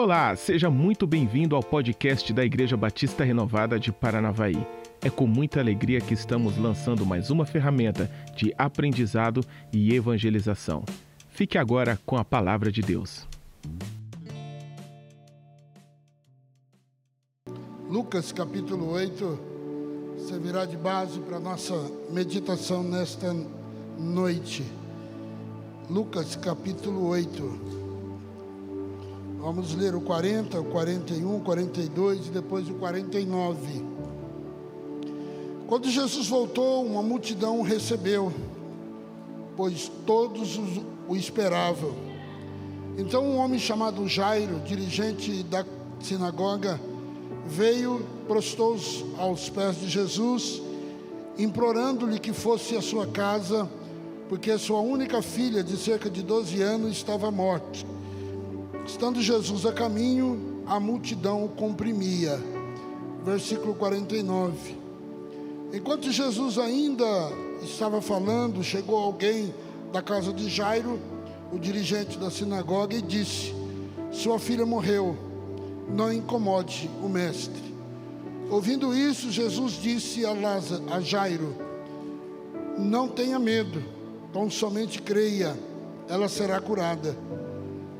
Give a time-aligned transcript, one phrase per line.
[0.00, 4.64] Olá, seja muito bem-vindo ao podcast da Igreja Batista Renovada de Paranavaí.
[5.02, 9.40] É com muita alegria que estamos lançando mais uma ferramenta de aprendizado
[9.72, 10.84] e evangelização.
[11.30, 13.26] Fique agora com a palavra de Deus.
[17.90, 21.74] Lucas capítulo 8 servirá de base para nossa
[22.08, 23.34] meditação nesta
[23.98, 24.64] noite.
[25.90, 27.77] Lucas capítulo 8.
[29.48, 33.82] Vamos ler o 40, o 41, o 42 e depois o 49.
[35.66, 38.30] Quando Jesus voltou, uma multidão o recebeu,
[39.56, 40.60] pois todos
[41.08, 41.94] o esperavam.
[42.98, 45.64] Então um homem chamado Jairo, dirigente da
[45.98, 46.78] sinagoga,
[47.46, 50.60] veio, prostou-se aos pés de Jesus,
[51.38, 53.66] implorando-lhe que fosse à sua casa,
[54.28, 57.96] porque sua única filha, de cerca de 12 anos, estava morta.
[58.88, 62.40] Estando Jesus a caminho, a multidão o comprimia.
[63.22, 64.78] Versículo 49.
[65.74, 67.04] Enquanto Jesus ainda
[67.62, 69.52] estava falando, chegou alguém
[69.92, 70.98] da casa de Jairo,
[71.52, 73.54] o dirigente da sinagoga, e disse:
[74.10, 75.14] Sua filha morreu,
[75.86, 77.62] não incomode o mestre.
[78.50, 81.54] Ouvindo isso, Jesus disse a, Lázaro, a Jairo:
[82.78, 83.84] Não tenha medo,
[84.32, 85.54] tão somente creia,
[86.08, 87.14] ela será curada.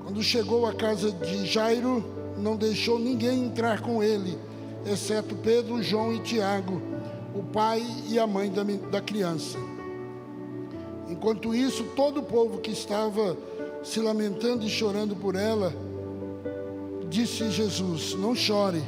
[0.08, 2.02] Quando chegou à casa de Jairo,
[2.38, 4.38] não deixou ninguém entrar com ele,
[4.90, 6.80] exceto Pedro, João e Tiago,
[7.34, 8.50] o pai e a mãe
[8.90, 9.58] da, criança.
[11.10, 13.36] Enquanto isso, todo o povo que estava
[13.84, 15.74] se lamentando e chorando por ela,
[17.10, 18.82] disse Jesus: Não chore,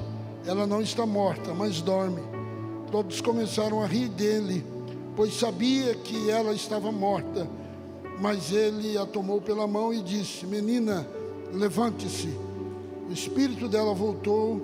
[0.47, 2.23] ela não está morta, mas dorme.
[2.91, 4.65] Todos começaram a rir dele,
[5.15, 7.47] pois sabia que ela estava morta.
[8.21, 11.09] Mas ele a tomou pela mão e disse: Menina,
[11.55, 12.29] levante-se.
[13.09, 14.61] O espírito dela voltou,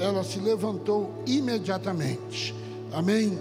[0.00, 2.54] ela se levantou imediatamente.
[2.92, 3.38] Amém.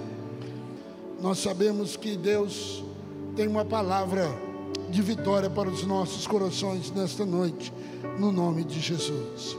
[1.21, 2.83] Nós sabemos que Deus
[3.35, 4.27] tem uma palavra
[4.89, 7.73] de vitória para os nossos corações nesta noite,
[8.19, 9.57] no nome de Jesus.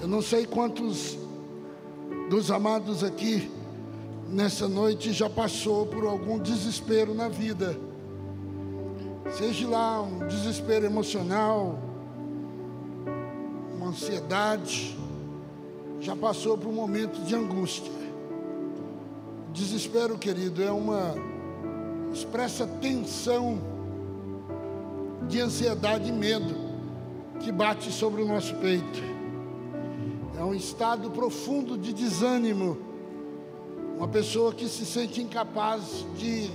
[0.00, 1.18] Eu não sei quantos
[2.30, 3.50] dos amados aqui
[4.28, 7.76] nessa noite já passou por algum desespero na vida
[9.36, 11.78] seja lá um desespero emocional,
[13.74, 14.96] uma ansiedade,
[16.00, 17.92] já passou por um momento de angústia.
[19.52, 21.14] Desespero, querido, é uma
[22.12, 23.58] expressa tensão
[25.28, 26.54] de ansiedade e medo
[27.40, 29.02] que bate sobre o nosso peito.
[30.38, 32.76] É um estado profundo de desânimo.
[33.96, 36.50] Uma pessoa que se sente incapaz de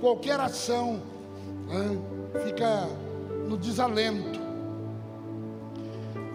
[0.00, 1.13] qualquer ação
[1.66, 1.98] né?
[2.44, 2.88] fica
[3.48, 4.40] no desalento.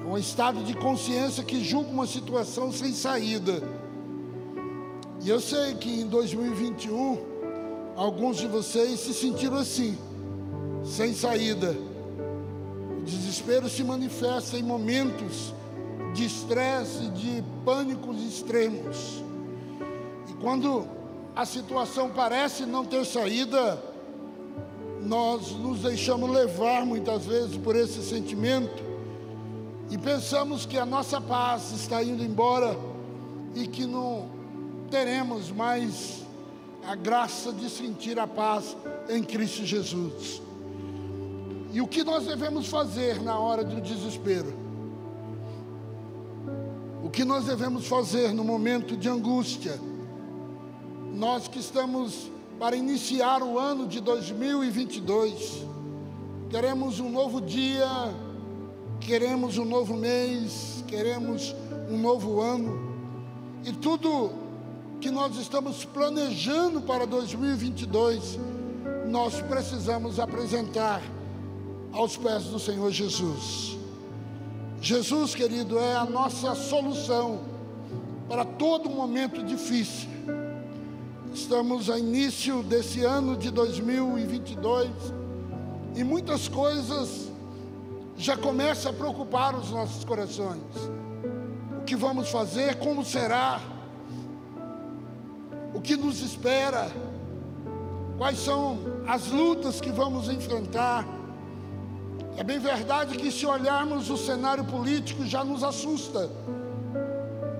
[0.05, 3.61] Um estado de consciência que julga uma situação sem saída.
[5.21, 7.19] E eu sei que em 2021,
[7.95, 9.97] alguns de vocês se sentiram assim,
[10.83, 11.75] sem saída.
[12.97, 15.53] O desespero se manifesta em momentos
[16.13, 19.23] de estresse, de pânicos extremos.
[20.29, 20.87] E quando
[21.35, 23.81] a situação parece não ter saída,
[25.01, 28.83] nós nos deixamos levar muitas vezes por esse sentimento
[29.89, 32.77] e pensamos que a nossa paz está indo embora
[33.55, 34.29] e que não
[34.91, 36.23] teremos mais
[36.85, 38.75] a graça de sentir a paz
[39.09, 40.41] em Cristo Jesus.
[41.71, 44.53] E o que nós devemos fazer na hora do desespero?
[47.03, 49.79] O que nós devemos fazer no momento de angústia?
[51.13, 52.29] Nós que estamos
[52.59, 55.65] para iniciar o ano de 2022.
[56.49, 57.87] Queremos um novo dia,
[58.99, 61.55] queremos um novo mês, queremos
[61.89, 62.77] um novo ano.
[63.63, 64.31] E tudo
[64.99, 68.37] que nós estamos planejando para 2022,
[69.07, 71.01] nós precisamos apresentar
[71.93, 73.77] aos pés do Senhor Jesus.
[74.81, 77.39] Jesus, querido, é a nossa solução
[78.27, 80.09] para todo momento difícil.
[81.33, 84.89] Estamos a início desse ano de 2022
[85.95, 87.29] e muitas coisas
[88.17, 90.61] já começam a preocupar os nossos corações.
[91.79, 92.75] O que vamos fazer?
[92.79, 93.61] Como será?
[95.73, 96.91] O que nos espera?
[98.17, 101.07] Quais são as lutas que vamos enfrentar?
[102.35, 106.29] É bem verdade que se olharmos o cenário político já nos assusta,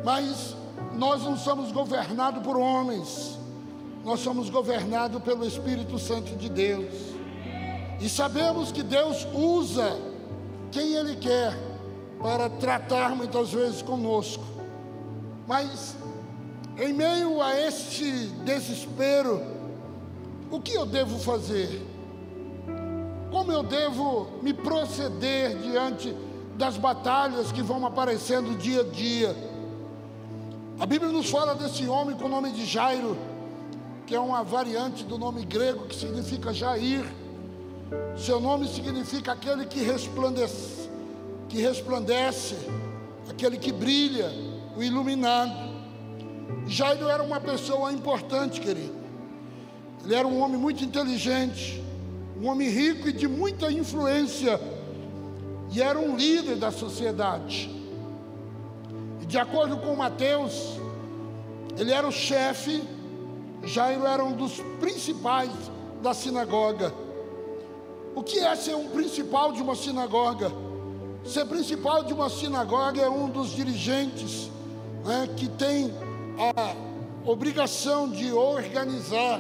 [0.04, 0.56] mas
[0.98, 3.39] nós não somos governados por homens,
[4.10, 6.92] nós somos governados pelo Espírito Santo de Deus.
[8.02, 9.96] E sabemos que Deus usa
[10.72, 11.56] quem Ele quer
[12.20, 14.44] para tratar muitas vezes conosco.
[15.48, 15.96] Mas,
[16.76, 18.10] em meio a este
[18.44, 19.44] desespero,
[20.50, 21.80] o que eu devo fazer?
[23.30, 26.16] Como eu devo me proceder diante
[26.58, 29.36] das batalhas que vão aparecendo dia a dia?
[30.80, 33.16] A Bíblia nos fala desse homem com o nome de Jairo,
[34.10, 37.06] que é uma variante do nome grego que significa Jair.
[38.18, 40.90] Seu nome significa aquele que resplandece,
[41.48, 42.56] que resplandece,
[43.30, 44.32] aquele que brilha,
[44.76, 45.54] o iluminado.
[46.66, 48.96] Jairo era uma pessoa importante, querido.
[50.04, 51.80] Ele era um homem muito inteligente,
[52.42, 54.60] um homem rico e de muita influência,
[55.72, 57.70] e era um líder da sociedade.
[59.22, 60.80] E de acordo com Mateus,
[61.78, 62.82] ele era o chefe,
[63.64, 65.52] Jairo era um dos principais
[66.02, 66.94] da sinagoga.
[68.16, 70.52] O que é ser um principal de uma sinagoga?
[71.24, 74.50] Ser principal de uma sinagoga é um dos dirigentes
[75.06, 75.94] né, que tem
[76.38, 76.76] a
[77.30, 79.40] obrigação de organizar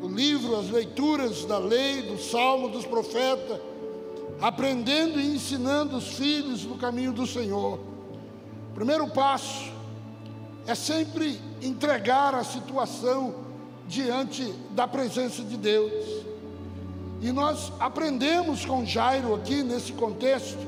[0.00, 3.60] o livro, as leituras da lei, do salmo, dos profetas,
[4.40, 7.78] aprendendo e ensinando os filhos no caminho do Senhor.
[8.74, 9.77] Primeiro passo
[10.68, 13.34] é sempre entregar a situação
[13.88, 15.90] diante da presença de Deus.
[17.22, 20.58] E nós aprendemos com Jairo aqui nesse contexto.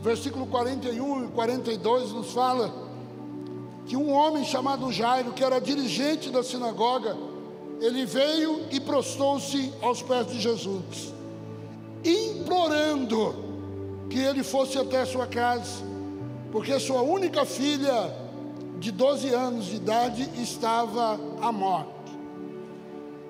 [0.00, 2.72] Versículo 41 e 42 nos fala
[3.86, 7.14] que um homem chamado Jairo, que era dirigente da sinagoga,
[7.82, 11.12] ele veio e prostou-se aos pés de Jesus,
[12.02, 13.34] implorando
[14.08, 15.84] que ele fosse até sua casa,
[16.50, 18.21] porque sua única filha,
[18.82, 22.18] de 12 anos de idade, estava à morte.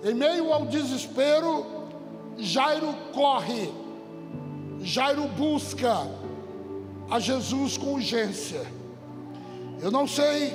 [0.03, 1.67] Em meio ao desespero,
[2.39, 3.71] Jairo corre,
[4.81, 6.11] Jairo busca
[7.11, 8.63] a Jesus com urgência.
[9.83, 10.55] Eu não sei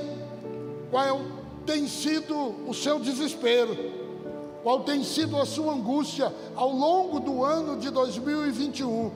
[0.90, 3.78] qual o tem sido o seu desespero?
[4.64, 9.12] Qual tem sido a sua angústia ao longo do ano de 2021?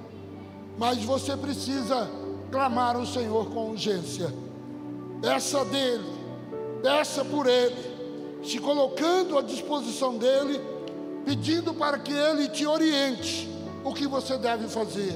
[0.78, 2.08] Mas você precisa
[2.52, 4.32] clamar ao Senhor com urgência.
[5.22, 6.10] Peça dele,
[6.82, 10.60] peça por ele, se colocando à disposição dele,
[11.24, 13.48] pedindo para que ele te oriente
[13.84, 15.16] o que você deve fazer.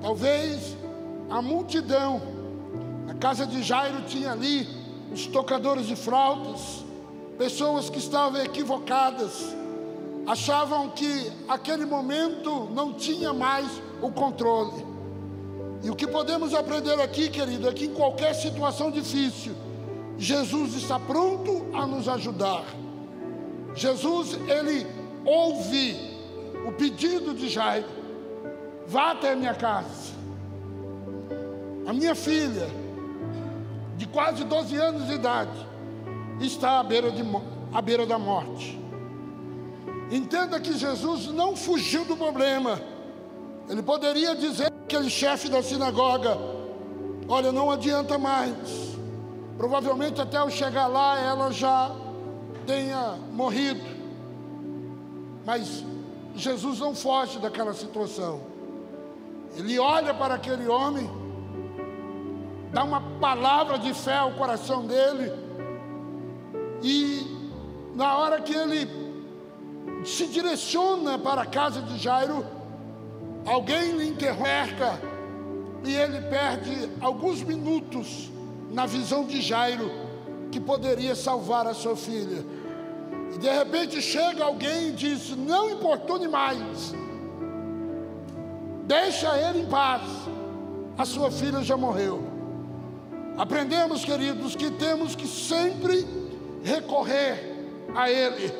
[0.00, 0.74] Talvez
[1.28, 2.22] a multidão,
[3.06, 4.66] na casa de Jairo tinha ali
[5.12, 6.82] os tocadores de flautas,
[7.36, 9.54] pessoas que estavam equivocadas,
[10.26, 13.66] achavam que aquele momento não tinha mais
[14.00, 14.93] o controle.
[15.84, 19.54] E o que podemos aprender aqui, querido, é que em qualquer situação difícil,
[20.16, 22.64] Jesus está pronto a nos ajudar.
[23.74, 24.86] Jesus, ele
[25.26, 25.94] ouve
[26.66, 27.86] o pedido de Jairo:
[28.86, 30.14] vá até a minha casa.
[31.86, 32.66] A minha filha,
[33.98, 35.68] de quase 12 anos de idade,
[36.40, 37.22] está à beira, de,
[37.74, 38.80] à beira da morte.
[40.10, 42.80] Entenda que Jesus não fugiu do problema.
[43.68, 46.38] Ele poderia dizer aquele chefe da sinagoga:
[47.28, 48.94] Olha, não adianta mais.
[49.58, 51.90] Provavelmente até eu chegar lá ela já
[52.66, 53.84] tenha morrido.
[55.44, 55.84] Mas
[56.34, 58.40] Jesus não foge daquela situação.
[59.56, 61.24] Ele olha para aquele homem
[62.74, 65.32] dá uma palavra de fé ao coração dele,
[66.82, 67.24] e
[67.94, 68.88] na hora que ele
[70.04, 72.44] se direciona para a casa de Jairo,
[73.44, 75.00] alguém lhe interroga
[75.84, 78.30] e ele perde alguns minutos
[78.70, 79.90] na visão de Jairo
[80.50, 82.44] que poderia salvar a sua filha.
[83.34, 86.94] E de repente chega alguém e diz: Não importune mais,
[88.86, 90.02] deixa ele em paz,
[90.96, 92.34] a sua filha já morreu.
[93.36, 96.06] Aprendemos, queridos, que temos que sempre
[96.62, 97.52] recorrer
[97.94, 98.52] a Ele.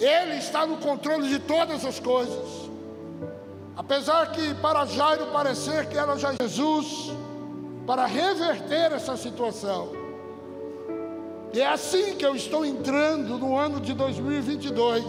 [0.00, 2.65] Ele está no controle de todas as coisas.
[3.76, 7.12] Apesar que para Jairo parecer que era já Jesus,
[7.86, 9.92] para reverter essa situação.
[11.52, 15.04] E é assim que eu estou entrando no ano de 2022,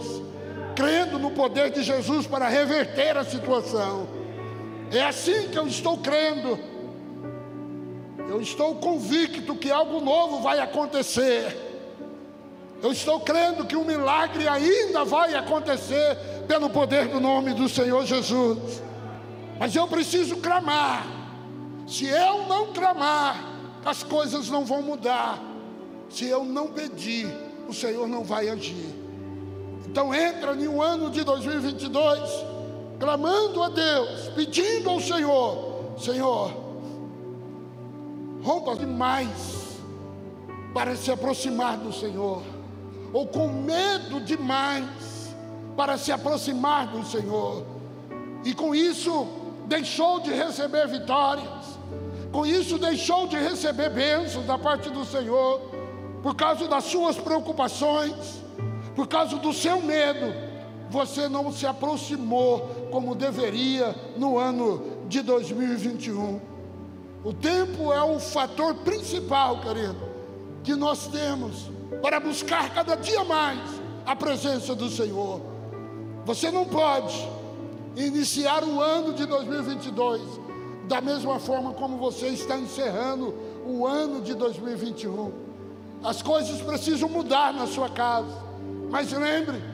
[0.76, 4.06] crendo no poder de Jesus para reverter a situação.
[4.92, 6.58] É assim que eu estou crendo
[8.28, 11.56] eu estou convicto que algo novo vai acontecer.
[12.82, 16.16] Eu estou crendo que um milagre ainda vai acontecer
[16.48, 18.82] pelo poder do nome do Senhor Jesus.
[19.60, 21.06] Mas eu preciso clamar.
[21.86, 23.44] Se eu não clamar,
[23.84, 25.38] as coisas não vão mudar.
[26.08, 27.28] Se eu não pedir,
[27.68, 28.94] o Senhor não vai agir.
[29.86, 32.48] Então entra em um ano de 2022
[32.98, 36.52] clamando a Deus, pedindo ao Senhor: Senhor,
[38.42, 39.78] rompa demais
[40.74, 42.42] para se aproximar do Senhor,
[43.12, 45.17] ou com medo demais
[45.78, 47.64] para se aproximar do Senhor,
[48.44, 49.28] e com isso
[49.66, 51.78] deixou de receber vitórias,
[52.32, 55.60] com isso deixou de receber bênçãos da parte do Senhor,
[56.20, 58.42] por causa das suas preocupações,
[58.96, 60.34] por causa do seu medo,
[60.90, 66.40] você não se aproximou como deveria no ano de 2021.
[67.22, 70.08] O tempo é o fator principal, querido,
[70.64, 71.70] que nós temos
[72.02, 73.60] para buscar cada dia mais
[74.04, 75.57] a presença do Senhor.
[76.28, 77.26] Você não pode
[77.96, 80.20] iniciar o ano de 2022
[80.84, 85.32] da mesma forma como você está encerrando o ano de 2021.
[86.04, 88.36] As coisas precisam mudar na sua casa.
[88.90, 89.64] Mas lembre,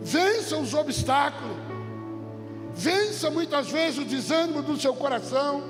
[0.00, 1.56] vença os obstáculos,
[2.72, 5.60] vença muitas vezes o desânimo do seu coração,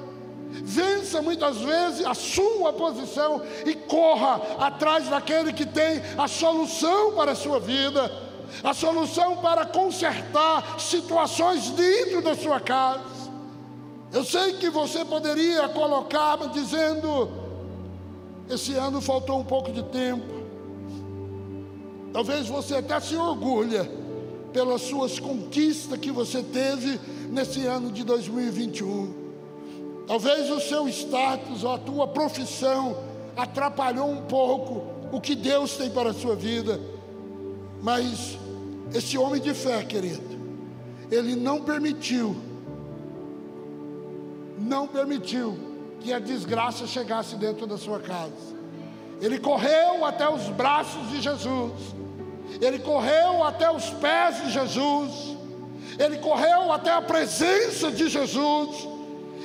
[0.50, 7.32] vença muitas vezes a sua posição e corra atrás daquele que tem a solução para
[7.32, 8.25] a sua vida,
[8.62, 13.16] a solução para consertar situações dentro da sua casa.
[14.12, 17.28] Eu sei que você poderia colocar dizendo:
[18.48, 20.36] esse ano faltou um pouco de tempo.
[22.12, 23.90] Talvez você até se orgulha
[24.52, 26.98] pelas suas conquistas que você teve
[27.30, 29.26] nesse ano de 2021.
[30.06, 32.96] Talvez o seu status ou a tua profissão
[33.36, 36.80] atrapalhou um pouco o que Deus tem para a sua vida.
[37.86, 38.36] Mas
[38.92, 40.36] esse homem de fé, querido,
[41.10, 42.34] ele não permitiu,
[44.58, 45.56] não permitiu
[46.00, 48.56] que a desgraça chegasse dentro da sua casa.
[49.20, 51.72] Ele correu até os braços de Jesus
[52.60, 55.36] ele correu até os pés de Jesus,
[55.98, 58.88] ele correu até a presença de Jesus,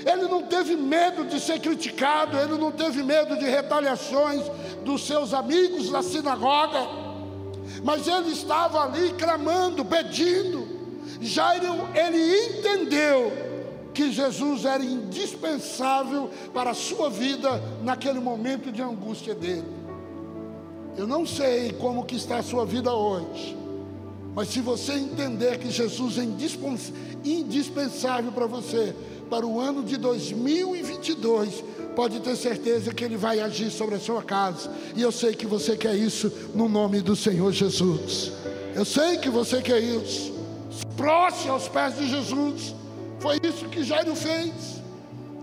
[0.05, 4.43] ele não teve medo de ser criticado, ele não teve medo de retaliações
[4.83, 6.87] dos seus amigos da sinagoga,
[7.83, 10.67] mas ele estava ali clamando, pedindo.
[11.19, 13.31] Jairo, ele entendeu
[13.93, 19.67] que Jesus era indispensável para a sua vida naquele momento de angústia dele.
[20.97, 23.57] Eu não sei como que está a sua vida hoje,
[24.35, 26.23] mas se você entender que Jesus é
[27.23, 28.95] indispensável para você,
[29.29, 31.63] para o ano de 2022,
[31.95, 34.71] pode ter certeza que Ele vai agir sobre a sua casa.
[34.95, 38.31] E eu sei que você quer isso no nome do Senhor Jesus.
[38.75, 40.33] Eu sei que você quer isso.
[40.95, 42.75] Próximo aos pés de Jesus.
[43.19, 44.81] Foi isso que Jairo fez.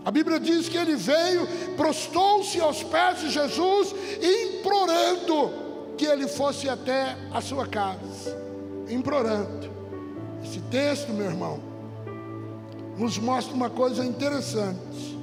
[0.04, 5.52] A Bíblia diz que ele veio, prostou-se aos pés de Jesus, implorando
[5.98, 8.34] que ele fosse até a sua casa.
[8.88, 9.70] Implorando.
[10.42, 11.60] Esse texto, meu irmão,
[12.96, 15.17] nos mostra uma coisa interessante.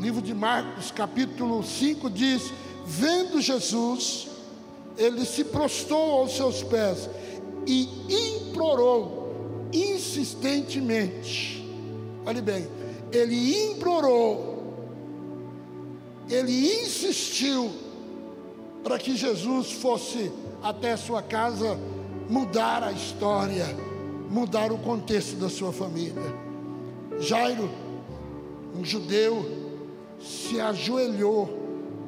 [0.00, 2.50] O livro de Marcos, capítulo 5, diz:
[2.86, 4.28] Vendo Jesus,
[4.96, 7.10] ele se prostou aos seus pés
[7.66, 11.62] e implorou insistentemente.
[12.24, 12.66] Olhe bem,
[13.12, 14.72] ele implorou,
[16.30, 17.70] ele insistiu
[18.82, 21.78] para que Jesus fosse até sua casa
[22.26, 23.66] mudar a história,
[24.30, 26.22] mudar o contexto da sua família.
[27.18, 27.68] Jairo,
[28.74, 29.59] um judeu,
[30.20, 31.48] se ajoelhou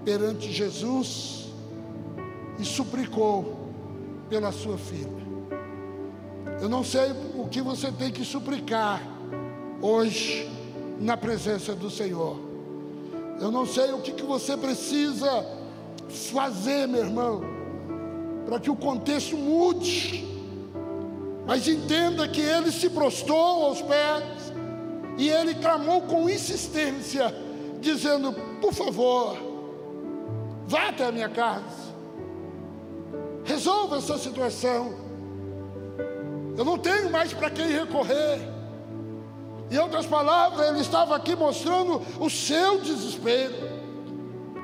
[0.05, 1.49] perante Jesus
[2.59, 3.57] e suplicou
[4.29, 5.23] pela sua filha.
[6.61, 9.03] Eu não sei o que você tem que suplicar
[9.81, 10.49] hoje
[11.01, 12.39] na presença do Senhor.
[13.41, 15.45] Eu não sei o que, que você precisa
[16.09, 17.43] fazer, meu irmão,
[18.47, 20.25] para que o contexto mude,
[21.47, 24.53] mas entenda que ele se prostou aos pés
[25.19, 27.35] e ele clamou com insistência,
[27.83, 29.37] dizendo: Por favor,
[30.67, 31.93] vá até a minha casa,
[33.45, 34.95] resolva essa situação.
[36.57, 38.41] Eu não tenho mais para quem recorrer.
[39.71, 43.83] Em outras palavras, ele estava aqui mostrando o seu desespero.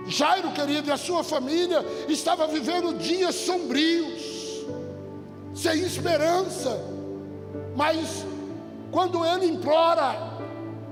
[0.06, 4.66] Jairo, querido, e a sua família estava vivendo dias sombrios,
[5.54, 6.78] sem esperança.
[7.74, 8.24] Mas
[8.90, 10.37] quando ele implora,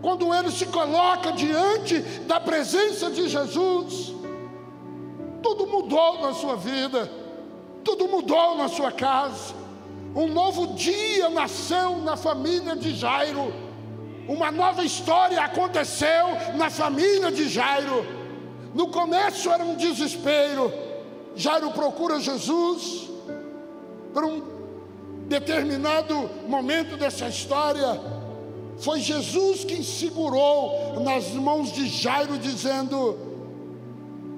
[0.06, 1.98] quando ele se coloca diante
[2.28, 4.14] da presença de Jesus,
[5.42, 7.10] tudo mudou na sua vida,
[7.82, 9.52] tudo mudou na sua casa.
[10.14, 13.52] Um novo dia nasceu na família de Jairo
[14.28, 18.06] uma nova história aconteceu na família de Jairo.
[18.74, 20.72] No começo era um desespero.
[21.34, 23.10] Jairo procura Jesus
[24.14, 24.40] por um
[25.26, 28.00] determinado momento dessa história,
[28.78, 33.16] foi Jesus quem segurou nas mãos de Jairo, dizendo: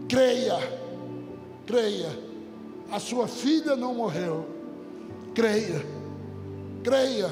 [0.08, 0.58] creia,
[1.66, 2.18] creia,
[2.90, 4.46] a sua filha não morreu,
[5.34, 5.84] creia,
[6.82, 7.28] creia,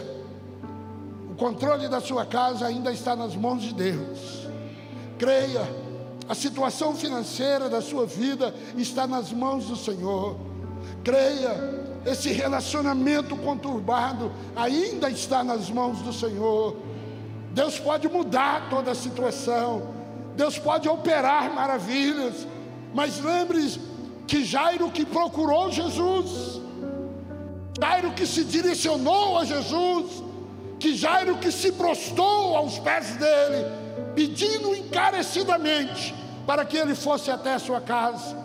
[1.30, 4.48] o controle da sua casa ainda está nas mãos de Deus,
[5.18, 5.62] creia,
[6.28, 10.36] a situação financeira da sua vida está nas mãos do Senhor,
[11.04, 16.76] creia, esse relacionamento conturbado ainda está nas mãos do Senhor.
[17.56, 19.88] Deus pode mudar toda a situação,
[20.36, 22.46] Deus pode operar maravilhas,
[22.92, 23.80] mas lembre
[24.26, 26.60] que Jairo que procurou Jesus,
[27.80, 30.22] Jairo que se direcionou a Jesus,
[30.78, 33.64] que Jairo que se prostou aos pés dele,
[34.14, 36.14] pedindo encarecidamente
[36.46, 38.36] para que ele fosse até a sua casa.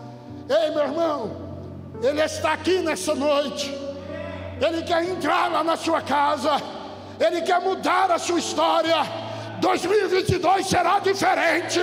[0.48, 1.32] Ei, meu irmão,
[2.01, 3.77] ele está aqui nessa noite,
[4.65, 6.80] ele quer entrar lá na sua casa
[7.21, 8.95] ele quer mudar a sua história.
[9.59, 11.79] 2022 será diferente.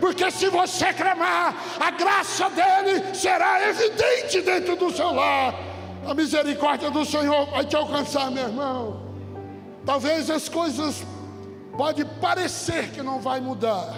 [0.00, 5.54] Porque se você clamar, a graça dele será evidente dentro do seu lar.
[6.06, 9.02] A misericórdia do Senhor vai te alcançar, meu irmão.
[9.84, 11.04] Talvez as coisas
[11.76, 13.94] pode parecer que não vai mudar.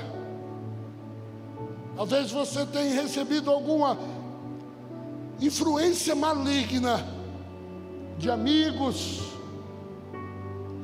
[1.97, 3.99] Talvez você tenha recebido alguma
[5.41, 7.05] influência maligna
[8.17, 9.21] de amigos,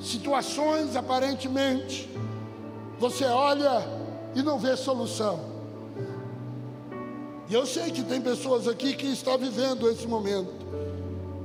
[0.04, 2.08] situações aparentemente
[2.98, 3.86] você olha
[4.34, 5.40] e não vê solução.
[7.48, 10.52] E eu sei que tem pessoas aqui que estão vivendo esse momento.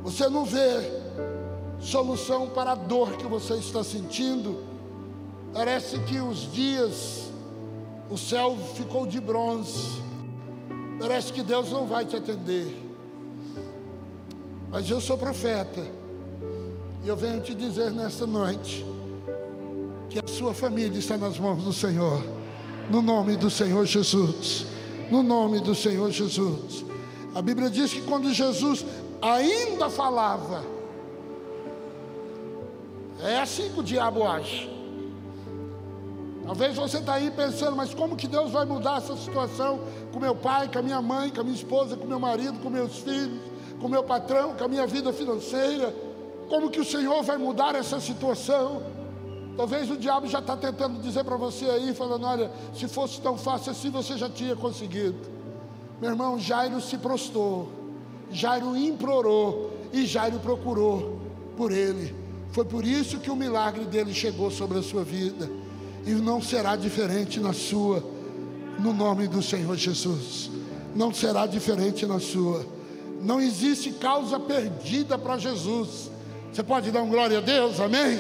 [0.04, 0.90] Você não vê
[1.80, 4.64] solução para a dor que você está sentindo.
[5.54, 7.30] Parece que os dias,
[8.10, 10.02] o céu ficou de bronze.
[11.00, 12.74] Parece que Deus não vai te atender.
[14.70, 15.99] Mas eu sou profeta.
[17.04, 18.86] E eu venho te dizer nesta noite
[20.10, 22.22] que a sua família está nas mãos do Senhor.
[22.90, 24.66] No nome do Senhor Jesus.
[25.10, 26.84] No nome do Senhor Jesus.
[27.34, 28.86] A Bíblia diz que quando Jesus
[29.22, 30.64] ainda falava,
[33.24, 34.70] é assim que o diabo age.
[36.46, 39.82] Talvez você está aí pensando, mas como que Deus vai mudar essa situação
[40.12, 42.70] com meu pai, com a minha mãe, com a minha esposa, com meu marido, com
[42.70, 43.40] meus filhos,
[43.80, 45.94] com meu patrão, com a minha vida financeira?
[46.50, 48.82] Como que o Senhor vai mudar essa situação?
[49.56, 53.38] Talvez o diabo já está tentando dizer para você aí, falando: olha, se fosse tão
[53.38, 55.20] fácil assim, você já tinha conseguido.
[56.02, 57.70] Meu irmão, Jairo se prostou,
[58.32, 61.20] Jairo implorou e Jairo procurou
[61.56, 62.16] por ele.
[62.52, 65.50] Foi por isso que o milagre dele chegou sobre a sua vida,
[66.06, 68.04] e não será diferente na sua,
[68.80, 70.50] no nome do Senhor Jesus.
[70.96, 72.66] Não será diferente na sua.
[73.22, 76.10] Não existe causa perdida para Jesus.
[76.52, 78.20] Você pode dar um glória a Deus, amém?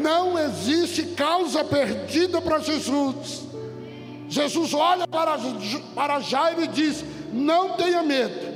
[0.00, 3.44] Não existe causa perdida para Jesus.
[4.28, 5.36] Jesus olha para,
[5.94, 8.52] para Jairo e diz: Não tenha medo.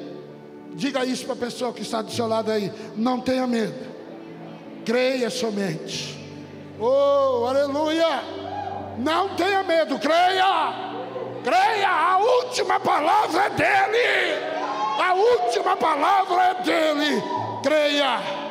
[0.74, 3.74] Diga isso para a pessoa que está do seu lado aí: Não tenha medo.
[4.84, 6.16] Creia somente.
[6.78, 8.22] Oh, aleluia!
[8.98, 10.86] Não tenha medo, creia.
[11.42, 14.46] Creia, a última palavra é dele.
[14.98, 17.22] A última palavra é dele.
[17.62, 18.45] Creia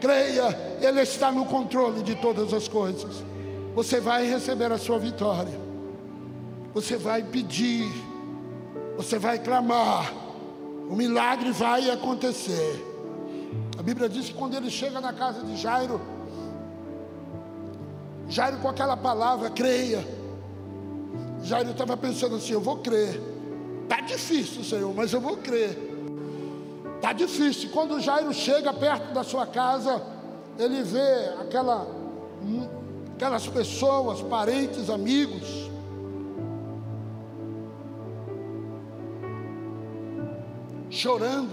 [0.00, 3.22] creia, Ele está no controle de todas as coisas.
[3.74, 5.58] Você vai receber a sua vitória,
[6.74, 7.86] você vai pedir,
[8.96, 10.12] você vai clamar,
[10.88, 12.84] o milagre vai acontecer.
[13.78, 16.00] A Bíblia diz que quando ele chega na casa de Jairo,
[18.28, 20.04] Jairo com aquela palavra, creia.
[21.42, 23.20] Jairo estava pensando assim: eu vou crer.
[23.84, 25.87] Está difícil, Senhor, mas eu vou crer.
[26.98, 27.70] Está difícil.
[27.70, 30.02] Quando Jairo chega perto da sua casa,
[30.58, 31.86] ele vê aquela,
[33.14, 35.70] aquelas pessoas, parentes, amigos,
[40.90, 41.50] chorando,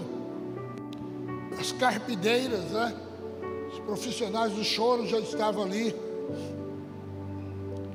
[1.60, 2.94] as carpideiras, né?
[3.72, 5.94] Os profissionais do choro já estavam ali.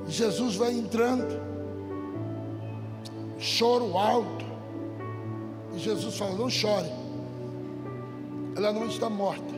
[0.07, 1.37] Jesus vai entrando,
[3.37, 4.45] choro alto.
[5.73, 7.00] E Jesus fala: Não chore
[8.55, 9.53] ela não está morta.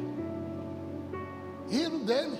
[1.69, 2.37] Rindo dele.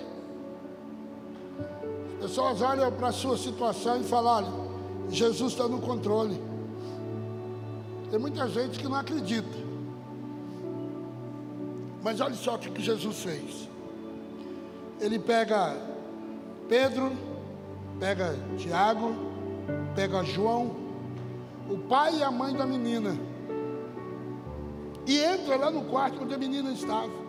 [2.16, 4.70] As pessoas olham para a sua situação e falam:
[5.10, 6.40] Jesus está no controle.
[8.10, 9.64] Tem muita gente que não acredita.
[12.04, 13.70] Mas olha só o que Jesus fez.
[15.00, 15.76] Ele pega
[16.70, 17.12] Pedro,
[18.00, 19.14] pega Tiago,
[19.96, 20.76] pega João,
[21.70, 23.18] o pai e a mãe da menina
[25.06, 27.24] e entra lá no quarto onde a menina estava.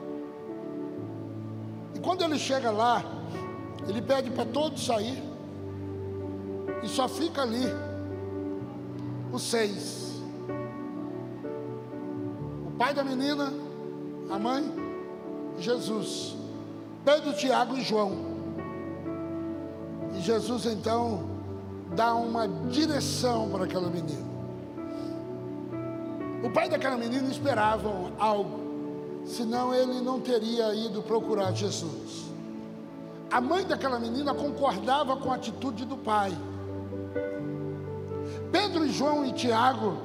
[2.03, 3.03] quando ele chega lá,
[3.89, 5.23] ele pede para todos sair.
[6.83, 7.65] E só fica ali
[9.33, 10.23] os seis.
[12.67, 13.53] O pai da menina,
[14.31, 14.71] a mãe,
[15.59, 16.37] Jesus.
[17.05, 18.13] Pedro, Tiago e João.
[20.15, 21.25] E Jesus então
[21.95, 24.34] dá uma direção para aquela menina.
[26.45, 28.61] O pai daquela menina esperava algo,
[29.25, 32.27] senão ele não teria ido procurar Jesus.
[33.31, 36.37] A mãe daquela menina concordava com a atitude do pai.
[38.53, 39.97] Pedro, João e Tiago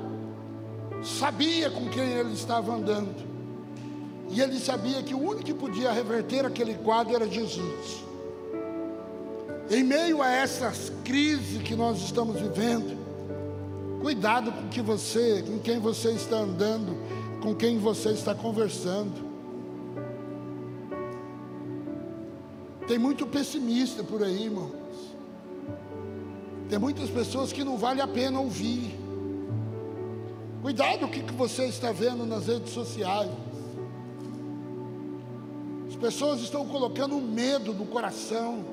[1.04, 3.28] sabia com quem ele estava andando.
[4.30, 8.06] E ele sabia que o único que podia reverter aquele quadro era Jesus.
[9.70, 12.98] Em meio a essas crises que nós estamos vivendo,
[14.00, 16.96] cuidado com que você, com quem você está andando,
[17.42, 19.30] com quem você está conversando.
[22.88, 24.74] Tem muito pessimista por aí, irmãos.
[26.70, 28.98] Tem muitas pessoas que não vale a pena ouvir.
[30.62, 33.32] Cuidado com o que você está vendo nas redes sociais.
[35.88, 38.64] As pessoas estão colocando medo no coração.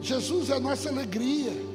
[0.00, 1.71] Jesus é a nossa alegria.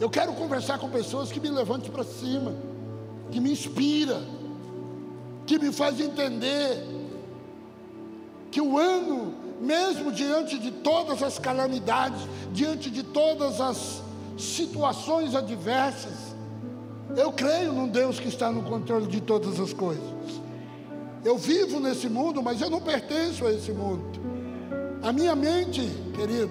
[0.00, 2.54] Eu quero conversar com pessoas que me levantem para cima,
[3.30, 4.20] que me inspira,
[5.46, 6.84] que me faz entender
[8.50, 12.20] que o ano, mesmo diante de todas as calamidades,
[12.52, 14.02] diante de todas as
[14.38, 16.34] situações adversas,
[17.16, 20.04] eu creio num Deus que está no controle de todas as coisas.
[21.24, 24.04] Eu vivo nesse mundo, mas eu não pertenço a esse mundo.
[25.02, 25.80] A minha mente,
[26.14, 26.50] querido,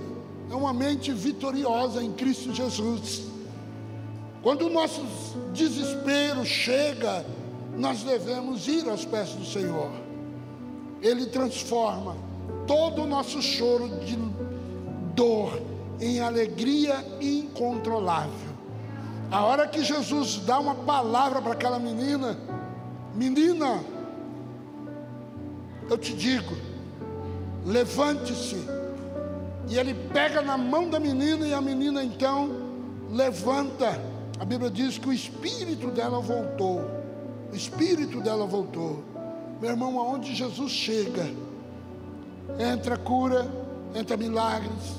[0.49, 3.32] é uma mente vitoriosa em Cristo Jesus.
[4.43, 5.01] Quando o nosso
[5.53, 7.25] desespero chega,
[7.77, 9.89] nós devemos ir aos pés do Senhor.
[11.01, 12.17] Ele transforma
[12.67, 14.17] todo o nosso choro de
[15.15, 15.61] dor
[16.01, 18.53] em alegria incontrolável.
[19.31, 22.37] A hora que Jesus dá uma palavra para aquela menina,
[23.15, 23.81] menina,
[25.89, 26.53] eu te digo,
[27.65, 28.57] levante-se.
[29.69, 32.49] E ele pega na mão da menina e a menina então
[33.09, 34.12] levanta.
[34.43, 36.81] A Bíblia diz que o espírito dela voltou.
[37.49, 39.01] O espírito dela voltou.
[39.61, 41.33] Meu irmão, aonde Jesus chega,
[42.59, 43.49] entra cura,
[43.95, 44.97] entra milagres,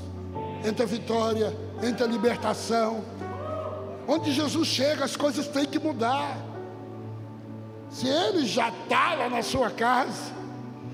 [0.66, 3.04] entra vitória, entra libertação.
[4.08, 6.38] Onde Jesus chega, as coisas têm que mudar.
[7.90, 10.32] Se ele já está lá na sua casa,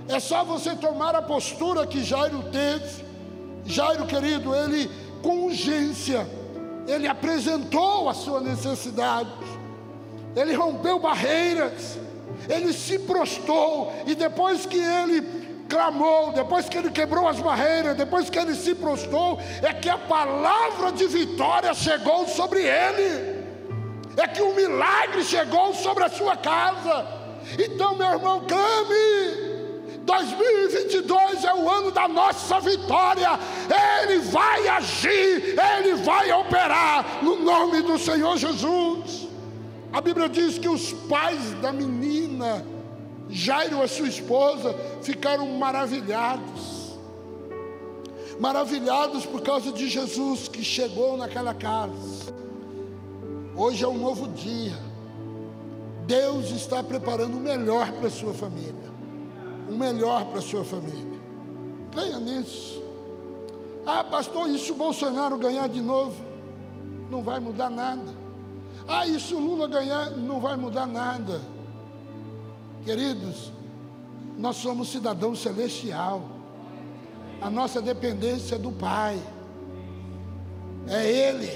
[0.09, 3.05] é só você tomar a postura que Jairo teve.
[3.65, 4.91] Jairo, querido, ele
[5.23, 6.27] com urgência,
[6.87, 9.31] ele apresentou a sua necessidade,
[10.37, 11.99] ele rompeu barreiras,
[12.49, 18.29] ele se prostou, e depois que ele clamou, depois que ele quebrou as barreiras, depois
[18.29, 23.45] que ele se prostou, é que a palavra de vitória chegou sobre ele,
[24.17, 27.07] é que o milagre chegou sobre a sua casa.
[27.59, 29.50] Então, meu irmão, clame.
[30.11, 33.39] 2022 é o ano da nossa vitória.
[34.03, 39.29] Ele vai agir, ele vai operar no nome do Senhor Jesus.
[39.93, 42.67] A Bíblia diz que os pais da menina,
[43.29, 46.99] Jairo, a sua esposa, ficaram maravilhados.
[48.41, 52.35] Maravilhados por causa de Jesus que chegou naquela casa.
[53.55, 54.77] Hoje é um novo dia.
[56.07, 58.90] Deus está preparando o melhor para a sua família.
[59.71, 61.21] O melhor para a sua família.
[61.93, 62.83] Creia nisso.
[63.87, 66.17] Ah, pastor, e se o Bolsonaro ganhar de novo?
[67.09, 68.13] Não vai mudar nada.
[68.89, 71.41] Ah, e se o Lula ganhar, não vai mudar nada.
[72.85, 73.53] Queridos,
[74.37, 76.23] nós somos cidadão celestial.
[77.41, 79.23] A nossa dependência é do Pai.
[80.89, 81.49] É Ele.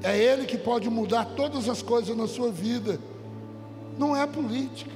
[0.00, 3.00] É Ele que pode mudar todas as coisas na sua vida.
[3.98, 4.94] Não é política.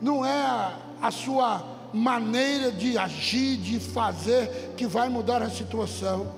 [0.00, 6.32] Não é a, a sua maneira de agir, de fazer, que vai mudar a situação.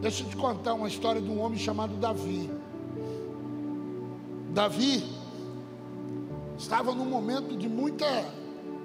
[0.00, 2.50] Deixa eu te contar uma história de um homem chamado Davi.
[4.50, 5.04] Davi
[6.58, 8.06] estava num momento de muita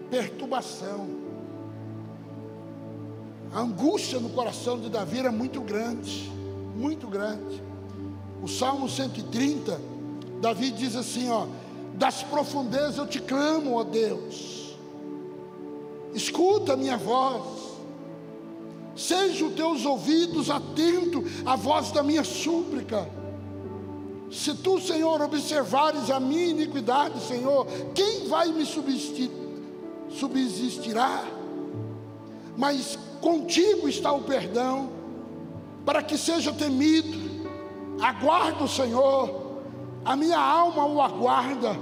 [0.10, 1.08] perturbação.
[3.54, 6.30] A angústia no coração de Davi era muito grande,
[6.76, 7.64] muito grande.
[8.44, 9.80] O Salmo 130,
[10.42, 11.48] Davi diz assim, ó:
[11.98, 14.76] Das profundezas eu te clamo, ó Deus.
[16.14, 17.44] Escuta a minha voz.
[18.96, 23.10] Sejam teus ouvidos atentos à voz da minha súplica.
[24.32, 28.66] Se tu, Senhor, observares a minha iniquidade, Senhor, quem vai me
[30.10, 31.24] subsistirá?
[32.58, 34.90] Mas contigo está o perdão,
[35.86, 37.36] para que seja temido.
[38.02, 39.45] Aguardo, Senhor,
[40.06, 41.76] a minha alma o aguarda.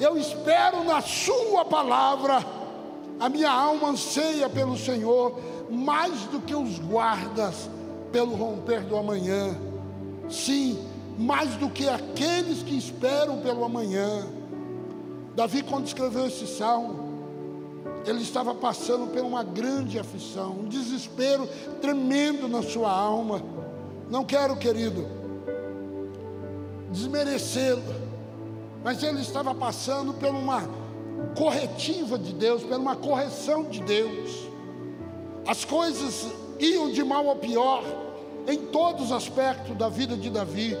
[0.00, 2.42] Eu espero na Sua palavra.
[3.20, 5.38] A minha alma anseia pelo Senhor,
[5.70, 7.68] mais do que os guardas
[8.10, 9.54] pelo romper do amanhã.
[10.30, 10.78] Sim,
[11.18, 14.26] mais do que aqueles que esperam pelo amanhã.
[15.36, 17.10] Davi, quando escreveu esse salmo,
[18.06, 21.46] ele estava passando por uma grande aflição, um desespero
[21.82, 23.42] tremendo na sua alma.
[24.08, 25.06] Não quero, querido,
[26.90, 27.82] desmerecê-lo,
[28.84, 30.68] mas ele estava passando por uma
[31.36, 34.48] corretiva de Deus, por uma correção de Deus.
[35.46, 36.26] As coisas
[36.58, 37.82] iam de mal a pior
[38.46, 40.76] em todos os aspectos da vida de Davi.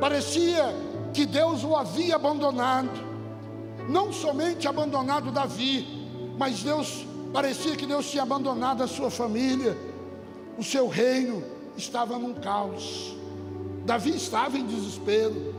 [0.00, 0.74] Parecia
[1.12, 2.90] que Deus o havia abandonado,
[3.88, 5.86] não somente abandonado Davi,
[6.38, 9.76] mas Deus parecia que Deus tinha abandonado a sua família,
[10.58, 11.42] o seu reino
[11.76, 13.16] estava num caos.
[13.84, 15.54] Davi estava em desespero.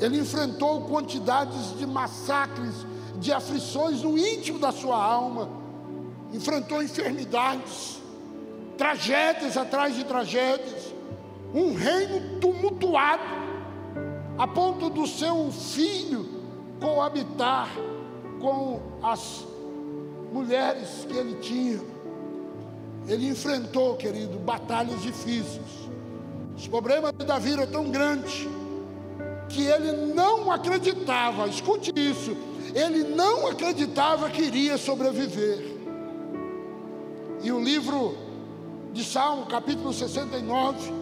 [0.00, 2.74] Ele enfrentou quantidades de massacres,
[3.16, 5.48] de aflições no íntimo da sua alma.
[6.32, 8.00] Enfrentou enfermidades,
[8.76, 10.92] tragédias atrás de tragédias
[11.54, 13.22] um reino tumultuado,
[14.38, 16.26] a ponto do seu filho
[16.80, 17.68] coabitar
[18.40, 19.46] com as
[20.32, 21.80] mulheres que ele tinha.
[23.06, 25.90] Ele enfrentou, querido, batalhas difíceis.
[26.62, 28.46] Os problemas de Davi eram tão grandes
[29.48, 32.36] que ele não acreditava, escute isso,
[32.72, 35.58] ele não acreditava que iria sobreviver.
[37.42, 38.16] E o livro
[38.92, 40.92] de Salmo, capítulo 69,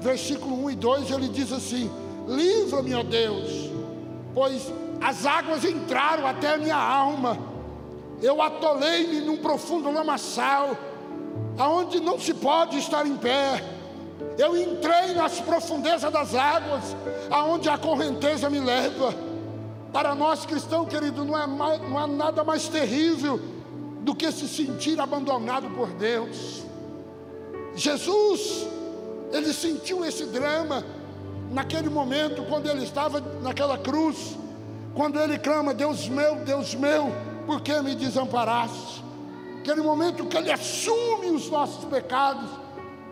[0.00, 1.90] versículo 1 e 2, ele diz assim:
[2.26, 3.70] Livra-me, ó Deus,
[4.34, 7.36] pois as águas entraram até a minha alma,
[8.22, 10.74] eu atolei-me num profundo lamaçal,
[11.58, 13.75] aonde não se pode estar em pé.
[14.38, 16.96] Eu entrei nas profundezas das águas,
[17.30, 19.14] aonde a correnteza me leva.
[19.92, 23.40] Para nós cristãos, querido, não é, mais, não há nada mais terrível
[24.00, 26.64] do que se sentir abandonado por Deus.
[27.74, 28.66] Jesus
[29.32, 30.84] ele sentiu esse drama
[31.50, 34.36] naquele momento, quando ele estava naquela cruz,
[34.94, 37.12] quando ele clama: Deus meu, Deus meu,
[37.46, 39.04] por que me desamparaste?
[39.58, 42.48] Aquele momento que ele assume os nossos pecados,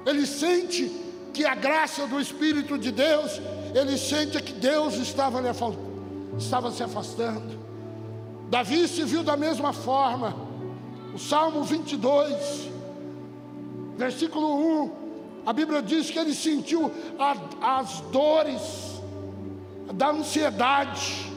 [0.06, 0.90] ele sente
[1.32, 3.40] que a graça do Espírito de Deus,
[3.74, 5.48] ele sente que Deus estava, lhe,
[6.38, 7.58] estava se afastando.
[8.48, 10.36] Davi se viu da mesma forma.
[11.12, 12.68] O Salmo 22,
[13.96, 15.04] versículo 1
[15.46, 17.36] a Bíblia diz que ele sentiu a,
[17.80, 18.62] as dores
[19.92, 21.30] da ansiedade,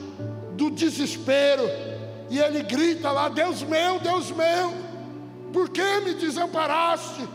[0.54, 1.64] do desespero,
[2.30, 4.74] e ele grita lá: Deus meu, Deus meu,
[5.52, 7.28] por que me desamparaste?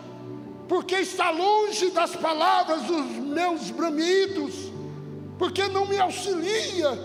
[0.72, 4.72] Por que está longe das palavras dos meus bramidos?
[5.38, 6.98] Por que não me auxilia?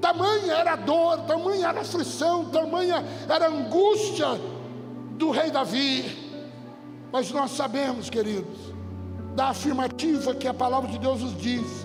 [0.00, 4.28] Tamanha era a dor, tamanha era a aflição, tamanha era a angústia
[5.16, 6.04] do rei Davi.
[7.10, 8.72] Mas nós sabemos, queridos,
[9.34, 11.84] da afirmativa que a palavra de Deus nos diz: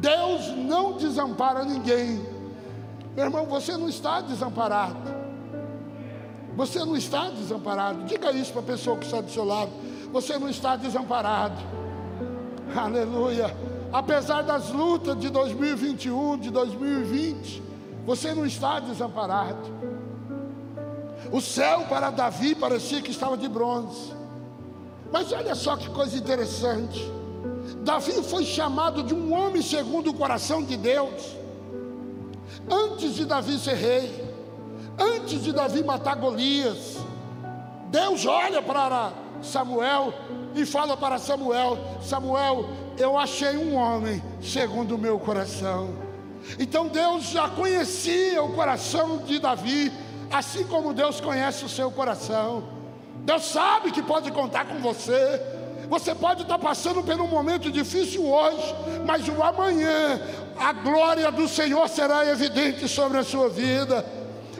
[0.00, 2.26] Deus não desampara ninguém.
[3.14, 5.18] Meu irmão, você não está desamparado.
[6.56, 8.04] Você não está desamparado.
[8.04, 9.87] Diga isso para a pessoa que está do seu lado.
[10.12, 11.56] Você não está desamparado.
[12.74, 13.54] Aleluia.
[13.92, 17.62] Apesar das lutas de 2021, de 2020,
[18.04, 19.78] você não está desamparado.
[21.32, 24.12] O céu para Davi parecia que estava de bronze.
[25.12, 27.10] Mas olha só que coisa interessante.
[27.82, 31.36] Davi foi chamado de um homem segundo o coração de Deus.
[32.70, 34.34] Antes de Davi ser rei,
[34.98, 36.98] antes de Davi matar Golias,
[37.90, 40.12] Deus olha para Samuel
[40.54, 45.90] e fala para Samuel: Samuel, eu achei um homem segundo o meu coração.
[46.58, 49.92] Então Deus já conhecia o coração de Davi,
[50.30, 52.64] assim como Deus conhece o seu coração.
[53.24, 55.40] Deus sabe que pode contar com você.
[55.88, 58.74] Você pode estar passando por um momento difícil hoje,
[59.06, 60.20] mas o amanhã
[60.58, 64.04] a glória do Senhor será evidente sobre a sua vida.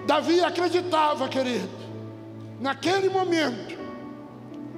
[0.06, 1.68] Davi acreditava, querido,
[2.60, 3.78] naquele momento,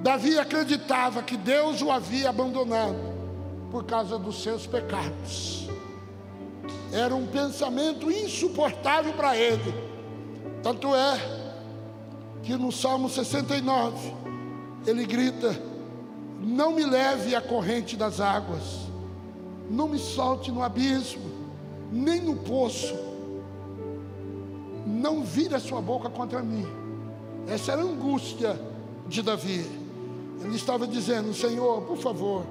[0.01, 2.97] Davi acreditava que Deus o havia abandonado
[3.69, 5.69] por causa dos seus pecados.
[6.91, 9.73] Era um pensamento insuportável para ele.
[10.61, 11.17] Tanto é
[12.43, 14.13] que no Salmo 69
[14.85, 15.57] ele grita:
[16.39, 18.87] Não me leve à corrente das águas,
[19.69, 21.31] não me solte no abismo,
[21.91, 22.93] nem no poço.
[24.85, 26.80] Não vire a sua boca contra mim.
[27.47, 28.59] Essa era a angústia
[29.07, 29.65] de Davi.
[30.43, 32.45] Ele estava dizendo: Senhor, por favor,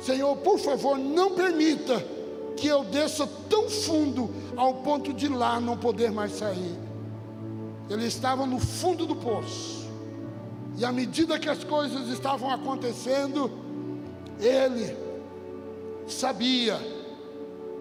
[0.00, 2.04] Senhor, por favor, não permita
[2.56, 6.78] que eu desça tão fundo ao ponto de lá não poder mais sair.
[7.88, 9.86] Ele estava no fundo do poço.
[10.76, 13.50] E à medida que as coisas estavam acontecendo,
[14.40, 14.96] ele
[16.06, 16.78] sabia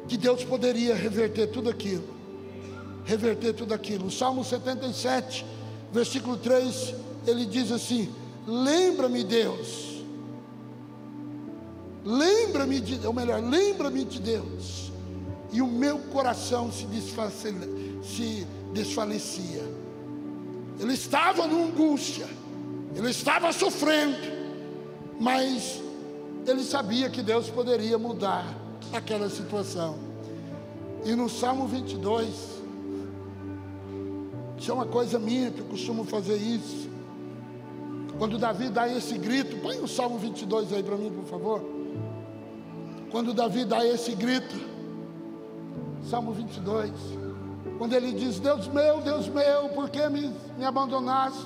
[0.07, 2.15] que Deus poderia reverter tudo aquilo.
[3.03, 4.07] Reverter tudo aquilo.
[4.07, 5.45] O Salmo 77,
[5.91, 6.93] versículo 3,
[7.27, 8.13] ele diz assim:
[8.47, 10.03] Lembra-me, Deus.
[12.03, 14.91] Lembra-me de, ou melhor, lembra-me de Deus.
[15.51, 16.85] E o meu coração se,
[18.03, 19.63] se desfalecia.
[20.79, 22.27] Ele estava numa angústia,
[22.95, 24.17] ele estava sofrendo,
[25.19, 25.81] mas
[26.45, 28.45] ele sabia que Deus poderia mudar
[28.93, 29.97] aquela situação.
[31.03, 32.54] E no Salmo 22,
[34.65, 36.89] isso é uma coisa minha que eu costumo fazer isso.
[38.17, 41.63] Quando Davi dá esse grito, põe o Salmo 22 aí para mim, por favor.
[43.11, 44.55] Quando Davi dá esse grito,
[46.09, 46.91] Salmo 22,
[47.77, 51.45] quando ele diz: Deus meu, Deus meu, por que me, me abandonaste?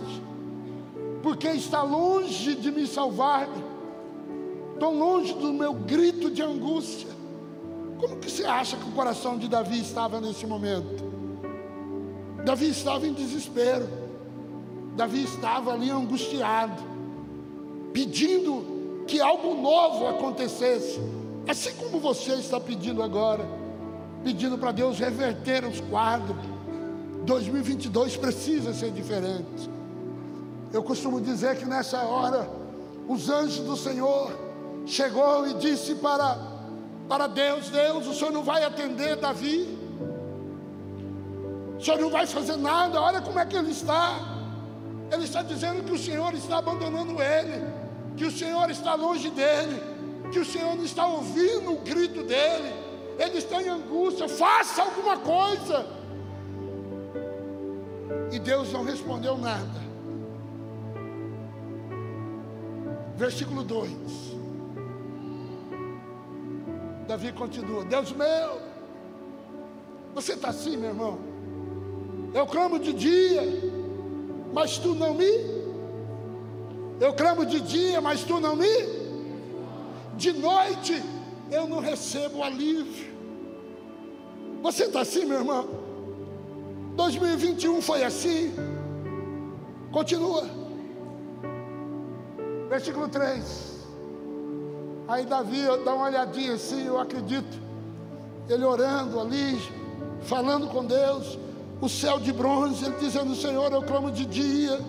[1.21, 3.49] Por que está longe de me salvar?
[4.79, 7.10] tão longe do meu grito de angústia.
[7.99, 11.09] Como que você acha que o coração de Davi estava nesse momento?
[12.45, 13.88] Davi estava em desespero.
[14.95, 16.84] Davi estava ali angustiado,
[17.93, 20.99] pedindo que algo novo acontecesse,
[21.47, 23.45] assim como você está pedindo agora,
[24.23, 26.38] pedindo para Deus reverter os quadros.
[27.25, 29.69] 2022 precisa ser diferente.
[30.73, 32.49] Eu costumo dizer que nessa hora,
[33.08, 34.32] os anjos do Senhor
[34.86, 36.38] chegou e disse para,
[37.08, 39.79] para Deus: Deus, o Senhor não vai atender Davi,
[41.80, 44.20] o Senhor não vai fazer nada, olha como é que ele está.
[45.10, 47.65] Ele está dizendo que o Senhor está abandonando ele,
[48.18, 49.82] que o Senhor está longe dele,
[50.30, 52.74] que o Senhor não está ouvindo o grito dele,
[53.18, 55.88] ele está em angústia, faça alguma coisa.
[58.30, 59.80] E Deus não respondeu nada.
[63.15, 63.89] Versículo 2.
[67.08, 68.62] Davi continua: Deus meu,
[70.13, 71.29] você está assim, meu irmão?
[72.34, 73.42] Eu clamo de dia,
[74.54, 75.60] mas tu não me.
[77.00, 79.00] Eu clamo de dia, mas tu não me.
[80.15, 81.02] De noite
[81.52, 83.10] eu não recebo alívio.
[84.62, 85.68] Você está assim, meu irmão?
[86.96, 88.54] 2021 foi assim.
[89.92, 90.44] Continua.
[92.70, 93.70] Versículo 3.
[95.08, 97.58] Aí Davi dá uma olhadinha assim, eu acredito.
[98.48, 99.58] Ele orando ali,
[100.22, 101.39] falando com Deus,
[101.82, 104.80] o céu de bronze, ele dizendo: Senhor, eu clamo de dia,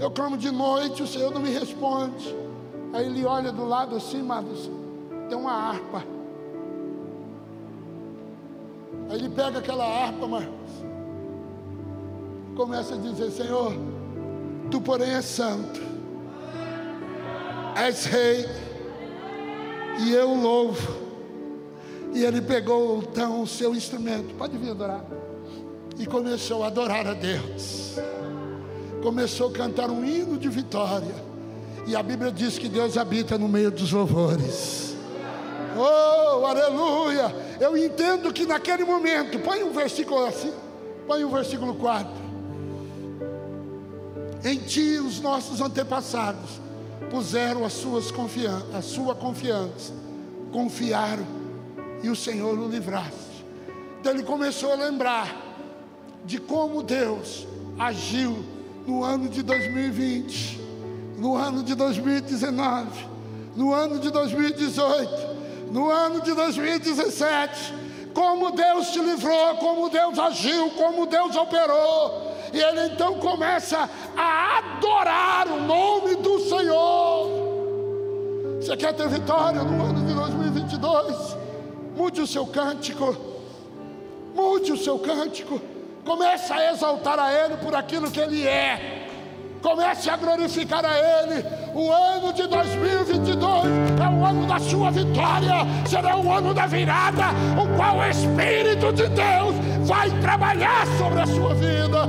[0.00, 2.34] eu clamo de noite, o Senhor não me responde.
[2.92, 4.44] Aí ele olha do lado assim, mas
[5.28, 6.04] tem uma harpa.
[9.08, 10.48] Aí ele pega aquela harpa, mas
[12.56, 13.72] começa a dizer: Senhor,
[14.70, 15.80] tu porém és santo,
[17.76, 18.46] és rei
[20.00, 21.02] e eu louvo.
[22.14, 25.02] E ele pegou então o seu instrumento, pode vir adorar,
[25.98, 27.96] e começou a adorar a Deus.
[29.02, 31.14] Começou a cantar um hino de vitória.
[31.86, 34.94] E a Bíblia diz que Deus habita no meio dos louvores.
[35.76, 37.34] Oh, aleluia!
[37.58, 40.52] Eu entendo que naquele momento, põe um versículo assim,
[41.06, 42.10] põe um versículo 4.
[44.44, 46.60] Em ti os nossos antepassados
[47.10, 49.92] puseram as suas confiança, a sua confiança,
[50.50, 51.26] confiaram
[52.02, 53.44] e o Senhor o livraste.
[54.00, 55.51] Então ele começou a lembrar
[56.24, 57.46] de como Deus
[57.78, 58.44] agiu
[58.86, 60.60] no ano de 2020,
[61.18, 63.06] no ano de 2019,
[63.56, 67.74] no ano de 2018, no ano de 2017,
[68.12, 72.32] como Deus te livrou, como Deus agiu, como Deus operou.
[72.52, 77.42] E ele então começa a adorar o nome do Senhor.
[78.60, 81.36] Você quer ter vitória no ano de 2022?
[81.96, 83.16] Mude o seu cântico.
[84.34, 85.71] Mude o seu cântico.
[86.04, 89.08] Comece a exaltar a Ele por aquilo que Ele é.
[89.62, 91.44] Comece a glorificar a Ele.
[91.74, 93.40] O ano de 2022
[94.00, 97.26] é o ano da sua vitória, será o ano da virada,
[97.56, 99.54] o qual o Espírito de Deus
[99.86, 102.08] vai trabalhar sobre a sua vida.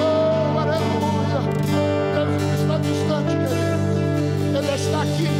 [0.00, 1.40] Oh, aleluia.
[2.14, 4.58] Deus não está distante, querido.
[4.58, 5.34] Ele está aqui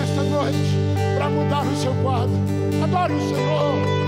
[1.75, 2.31] abençoada.
[2.83, 4.04] Adore o Senhor.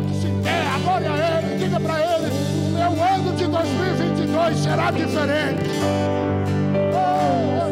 [0.00, 2.30] Coloque-se em pé, adore a é Ele, diga para Ele:
[2.64, 5.70] o meu ano de 2022 será diferente.
[6.94, 7.69] Oh, oh.